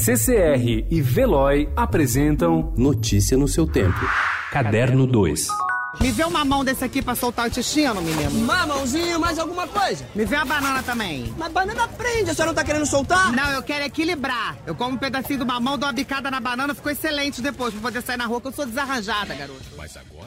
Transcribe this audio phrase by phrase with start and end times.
[0.00, 3.98] CCR e Veloy apresentam Notícia no seu tempo.
[4.52, 5.48] Caderno 2.
[6.00, 8.30] Me vê uma mão desse aqui pra soltar o intestino, menino.
[8.30, 10.06] Mamãozinho, mais alguma coisa?
[10.14, 11.32] Me vê uma banana também.
[11.38, 13.32] Mas banana prende, a senhora não tá querendo soltar?
[13.32, 14.58] Não, eu quero equilibrar.
[14.66, 17.82] Eu como um pedacinho do mamão, dou uma bicada na banana, ficou excelente depois pra
[17.82, 19.62] poder sair na rua, que eu sou desarranjada, garoto.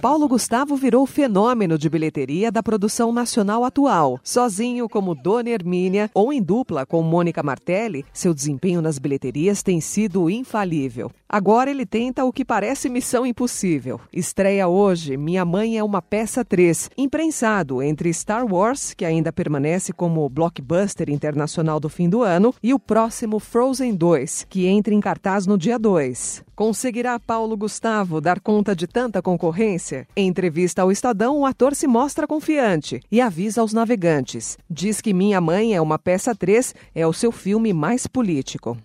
[0.02, 4.20] Paulo Gustavo virou fenômeno de bilheteria da produção nacional atual.
[4.24, 9.80] Sozinho como Dona Hermínia ou em dupla com Mônica Martelli, seu desempenho nas bilheterias tem
[9.80, 11.12] sido infalível.
[11.30, 14.02] Agora ele tenta o que parece missão impossível.
[14.12, 19.92] Estreia hoje Minha Mãe é uma Peça 3, imprensado entre Star Wars, que ainda permanece
[19.92, 25.02] como blockbuster internacional do fim do ano, e o próximo Frozen 2, que entra em
[25.02, 26.46] cartaz no dia 2.
[26.56, 30.08] Conseguirá Paulo Gustavo dar conta de tanta concorrência?
[30.16, 34.58] Em entrevista ao Estadão, o ator se mostra confiante e avisa aos navegantes.
[34.70, 38.78] Diz que Minha Mãe é uma Peça 3 é o seu filme mais político.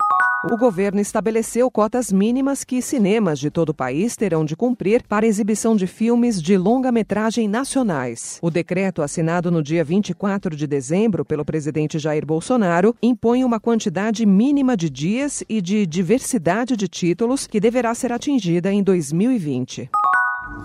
[0.45, 5.27] O governo estabeleceu cotas mínimas que cinemas de todo o país terão de cumprir para
[5.27, 8.39] exibição de filmes de longa-metragem nacionais.
[8.43, 14.27] O decreto, assinado no dia 24 de dezembro pelo presidente Jair Bolsonaro, impõe uma quantidade
[14.27, 19.91] mínima de dias e de diversidade de títulos que deverá ser atingida em 2020.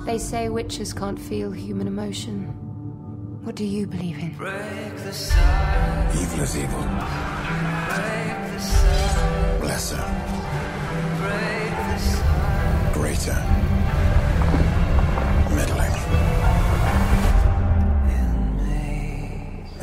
[0.06, 2.48] They say witches can't feel human emotion.
[3.44, 4.34] What do you believe in?
[6.14, 6.80] Evil is evil.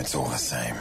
[0.09, 0.75] It's all the same.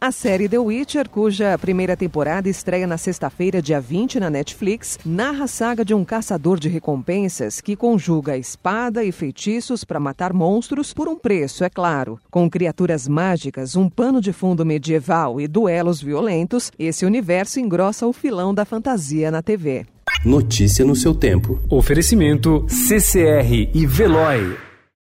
[0.00, 5.44] A série The Witcher, cuja primeira temporada estreia na sexta-feira, dia 20, na Netflix, narra
[5.44, 10.92] a saga de um caçador de recompensas que conjuga espada e feitiços para matar monstros
[10.92, 12.18] por um preço, é claro.
[12.28, 18.12] Com criaturas mágicas, um pano de fundo medieval e duelos violentos, esse universo engrossa o
[18.12, 19.86] filão da fantasia na TV.
[20.24, 21.60] Notícia no seu tempo.
[21.70, 24.73] Oferecimento CCR e Veloy.